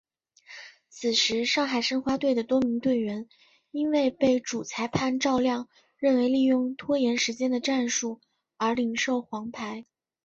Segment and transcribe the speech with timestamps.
[0.89, 3.29] 此时上海申花队的多名队员
[3.69, 8.19] 因为被主裁判赵亮认为利用拖延时间的战术
[8.57, 9.85] 而领受黄牌。